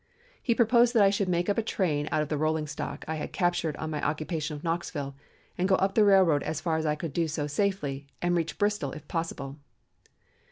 He 0.41 0.55
proposed 0.55 0.95
that 0.95 1.03
I 1.21 1.25
make 1.29 1.47
up 1.47 1.59
a 1.59 1.61
train 1.61 2.09
out 2.11 2.23
of 2.23 2.29
the 2.29 2.37
rolling 2.39 2.65
stock 2.65 3.05
I 3.07 3.17
had 3.17 3.31
captured 3.31 3.77
on 3.77 3.91
my 3.91 4.01
occupation 4.03 4.55
of 4.55 4.63
Knoxville 4.63 5.13
and 5.59 5.69
go 5.69 5.75
up 5.75 5.93
the 5.93 6.03
railroad 6.03 6.41
as 6.41 6.59
far 6.59 6.77
as 6.77 6.87
I 6.87 6.95
could 6.95 7.13
do 7.13 7.27
so 7.27 7.45
safely, 7.45 8.07
and 8.19 8.35
reach 8.35 8.57
Bristol 8.57 8.93
if 8.93 9.07
possible. 9.07 9.57